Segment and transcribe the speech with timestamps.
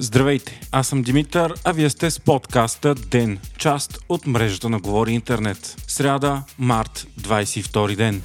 [0.00, 5.12] Здравейте, аз съм Димитър, а вие сте с подкаста ДЕН, част от мрежата на Говори
[5.12, 5.76] Интернет.
[5.86, 8.22] Сряда, март, 22 ден.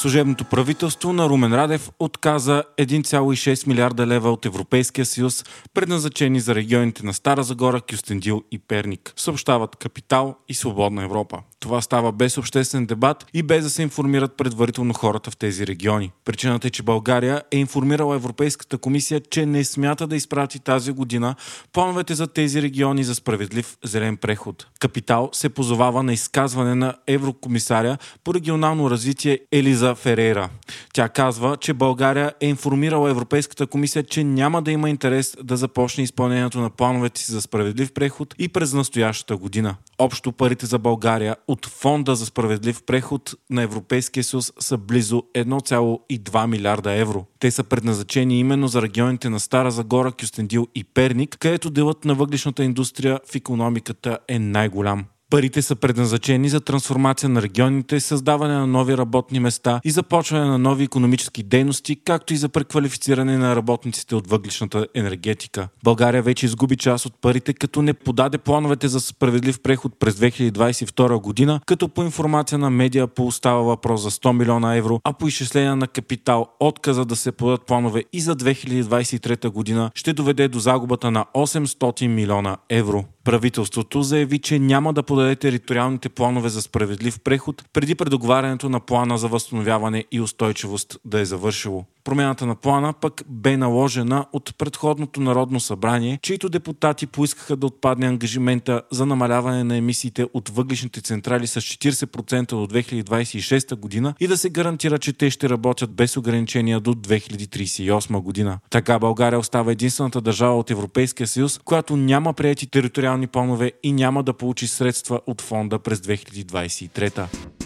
[0.00, 5.44] Служебното правителство на Румен Радев отказа 1,6 милиарда лева от Европейския съюз,
[5.74, 11.38] предназначени за регионите на Стара Загора, Кюстендил и Перник, съобщават Капитал и Свободна Европа.
[11.60, 16.12] Това става без обществен дебат и без да се информират предварително хората в тези региони.
[16.24, 21.34] Причината е, че България е информирала Европейската комисия, че не смята да изпрати тази година
[21.72, 24.66] плановете за тези региони за справедлив зелен преход.
[24.78, 30.48] Капитал се позовава на изказване на еврокомисаря по регионално развитие Елиза Ферейра.
[30.94, 36.04] Тя казва, че България е информирала Европейската комисия, че няма да има интерес да започне
[36.04, 39.76] изпълнението на плановете си за справедлив преход и през настоящата година.
[39.98, 46.46] Общо парите за България от Фонда за справедлив преход на Европейския съюз са близо 1,2
[46.46, 47.26] милиарда евро.
[47.38, 52.14] Те са предназначени именно за регионите на Стара Загора, Кюстендил и Перник, където делът на
[52.14, 55.04] въглишната индустрия в економиката е най-голям.
[55.30, 60.58] Парите са предназначени за трансформация на регионите, създаване на нови работни места и започване на
[60.58, 65.68] нови економически дейности, както и за преквалифициране на работниците от въглишната енергетика.
[65.84, 71.20] България вече изгуби част от парите, като не подаде плановете за справедлив преход през 2022
[71.20, 75.74] година, като по информация на медиа поостава въпрос за 100 милиона евро, а по изчисление
[75.74, 81.10] на капитал отказа да се подадат планове и за 2023 година ще доведе до загубата
[81.10, 83.04] на 800 милиона евро.
[83.24, 89.18] Правителството заяви, че няма да подаде териториалните планове за справедлив преход преди предоговарянето на плана
[89.18, 91.84] за възстановяване и устойчивост да е завършило.
[92.04, 98.06] Промяната на плана пък бе наложена от предходното Народно събрание, чието депутати поискаха да отпадне
[98.06, 104.36] ангажимента за намаляване на емисиите от въглишните централи с 40% до 2026 година и да
[104.36, 108.58] се гарантира, че те ще работят без ограничения до 2038 година.
[108.70, 114.22] Така България остава единствената държава от Европейския съюз, която няма прияти териториални планове и няма
[114.22, 117.59] да получи средства от фонда през 2023.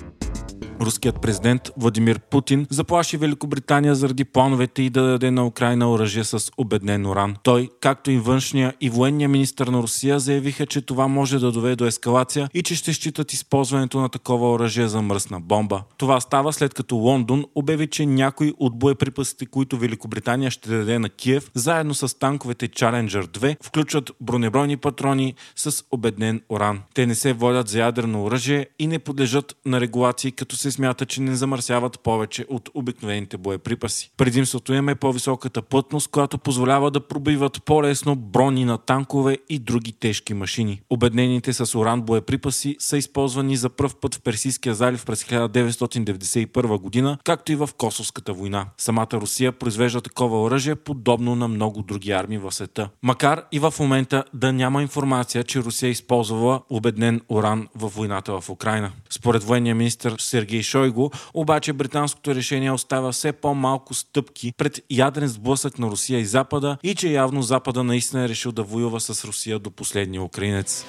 [0.81, 6.51] Руският президент Владимир Путин заплаши Великобритания заради плановете и да даде на Украина оръжие с
[6.57, 7.37] обеднен уран.
[7.43, 11.77] Той, както и външния и военния министр на Русия, заявиха, че това може да доведе
[11.77, 15.83] до ескалация и че ще считат използването на такова оръжие за мръсна бомба.
[15.97, 21.09] Това става след като Лондон обяви, че някои от боеприпасите, които Великобритания ще даде на
[21.09, 26.81] Киев, заедно с танковете Challenger 2, включват бронебойни патрони с обеднен уран.
[26.95, 31.07] Те не се водят за ядрено оръжие и не подлежат на регулации, като се смята,
[31.07, 34.11] че не замърсяват повече от обикновените боеприпаси.
[34.17, 39.93] Предимството им е по-високата плътност, която позволява да пробиват по-лесно брони на танкове и други
[39.93, 40.81] тежки машини.
[40.91, 47.19] Обеднените с уран боеприпаси са използвани за пръв път в Персийския залив през 1991 година,
[47.25, 48.67] както и в Косовската война.
[48.79, 52.89] Самата Русия произвежда такова оръжие, подобно на много други армии в света.
[53.03, 58.41] Макар и в момента да няма информация, че Русия е използвала обеднен уран в войната
[58.41, 58.93] в Украина.
[59.11, 65.29] Според военния министр Сергей Сергей Шойго, обаче британското решение остава все по-малко стъпки пред ядрен
[65.29, 69.25] сблъсък на Русия и Запада и че явно Запада наистина е решил да воюва с
[69.25, 70.85] Русия до последния украинец.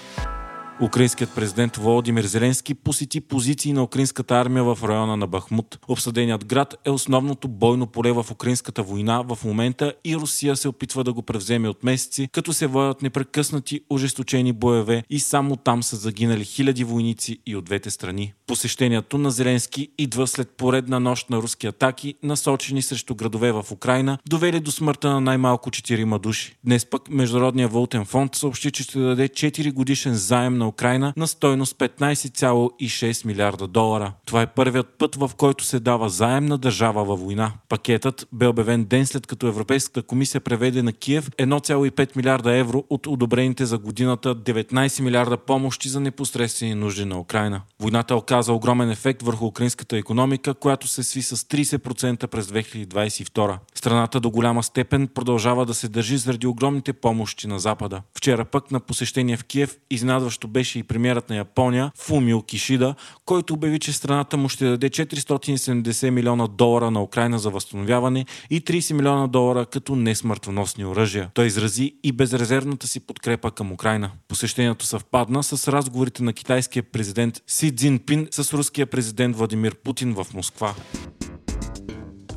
[0.82, 5.80] Украинският президент Володимир Зеленски посети позиции на украинската армия в района на Бахмут.
[5.88, 11.04] Обсъденият град е основното бойно поле в украинската война в момента и Русия се опитва
[11.04, 15.96] да го превземе от месеци, като се водят непрекъснати ожесточени боеве и само там са
[15.96, 18.34] загинали хиляди войници и от двете страни.
[18.48, 24.18] Посещението на Зеленски идва след поредна нощ на руски атаки, насочени срещу градове в Украина,
[24.30, 26.58] довели до смъртта на най-малко 4 души.
[26.64, 31.14] Днес пък Международният валутен фонд съобщи, че ще даде 4 годишен заем на на Украина
[31.18, 34.14] на стойност 15,6 милиарда долара.
[34.26, 37.52] Това е първият път, в който се дава заем на държава във война.
[37.70, 43.08] Пакетът бе обявен ден след като Европейската комисия преведе на Киев 1,5 милиарда евро от
[43.08, 47.62] одобрените за годината 19 милиарда помощи за непосредствени нужди на Украина.
[47.80, 53.58] Войната оказа огромен ефект върху украинската економика, която се сви с 30% през 2022.
[53.76, 58.02] Страната до голяма степен продължава да се държи заради огромните помощи на Запада.
[58.18, 63.54] Вчера пък на посещение в Киев изнадващо беше и премиерът на Япония Фумио Кишида, който
[63.54, 68.94] обяви, че страната му ще даде 470 милиона долара на Украина за възстановяване и 30
[68.94, 71.30] милиона долара като несмъртоносни оръжия.
[71.34, 74.12] Той изрази и безрезервната си подкрепа към Украина.
[74.28, 80.28] Посещението съвпадна с разговорите на китайския президент Си Цзинпин с руския президент Владимир Путин в
[80.34, 80.76] Москва.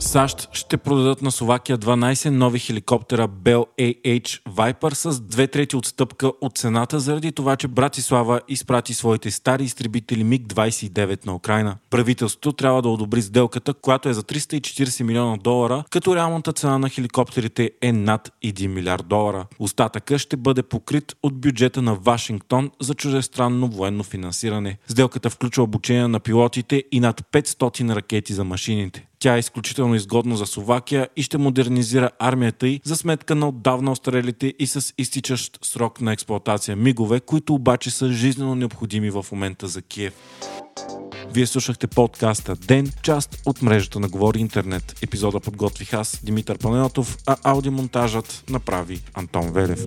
[0.01, 6.33] САЩ ще продадат на Словакия 12 нови хеликоптера Bell AH Viper с две трети отстъпка
[6.41, 11.77] от цената заради това, че Братислава изпрати своите стари изтребители МиГ-29 на Украина.
[11.91, 16.89] Правителството трябва да одобри сделката, която е за 340 милиона долара, като реалната цена на
[16.89, 19.47] хеликоптерите е над 1 милиард долара.
[19.59, 24.79] Остатъка ще бъде покрит от бюджета на Вашингтон за чужестранно военно финансиране.
[24.89, 29.09] Сделката включва обучение на пилотите и над 500 ракети за машините.
[29.21, 33.93] Тя е изключително изгодна за Словакия и ще модернизира армията й за сметка на отдавна
[33.93, 39.69] остарелите и с изтичащ срок на експлоатация мигове, които обаче са жизненно необходими в момента
[39.69, 40.15] за Киев.
[41.33, 44.99] Вие слушахте подкаста Ден, част от мрежата на Говори Интернет.
[45.03, 49.87] Епизода подготвих аз, Димитър Панелотов, а аудиомонтажът направи Антон Велев.